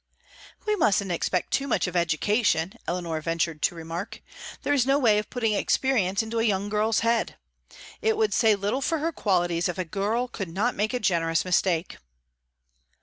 "We 0.65 0.75
mustn't 0.77 1.11
expect 1.11 1.51
too 1.51 1.67
much 1.67 1.85
of 1.85 1.95
education," 1.95 2.73
Eleanor 2.87 3.21
ventured 3.21 3.61
to 3.61 3.75
remark. 3.75 4.19
"There 4.63 4.73
is 4.73 4.83
no 4.83 4.97
way 4.97 5.19
of 5.19 5.29
putting 5.29 5.53
experience 5.53 6.23
into 6.23 6.39
a 6.39 6.43
young 6.43 6.69
girl's 6.69 7.01
head. 7.01 7.35
It 8.01 8.17
would 8.17 8.33
say 8.33 8.55
little 8.55 8.81
for 8.81 8.97
her 8.97 9.11
qualities 9.11 9.69
if 9.69 9.77
a 9.77 9.85
girl 9.85 10.27
could 10.27 10.49
not 10.49 10.73
make 10.73 10.95
a 10.95 10.99
generous 10.99 11.45
mistake." 11.45 11.97